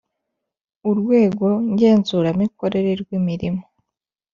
Urwego 0.89 1.47
Ngenzuramikorere 1.71 2.91
rw 3.01 3.09
imirimo 3.19 3.61